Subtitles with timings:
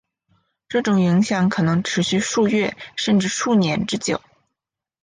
[0.67, 4.19] 这种影响可能持续数月甚至数年之久。